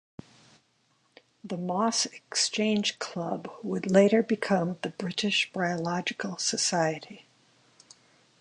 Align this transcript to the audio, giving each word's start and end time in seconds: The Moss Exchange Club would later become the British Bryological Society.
The 1.43 1.57
Moss 1.57 2.07
Exchange 2.07 2.97
Club 2.97 3.51
would 3.61 3.91
later 3.91 4.23
become 4.23 4.79
the 4.81 4.89
British 4.89 5.51
Bryological 5.51 6.39
Society. 6.39 7.27